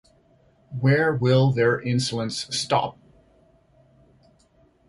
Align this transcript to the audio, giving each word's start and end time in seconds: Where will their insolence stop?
Where 0.79 1.13
will 1.13 1.51
their 1.51 1.79
insolence 1.79 2.47
stop? 2.57 2.97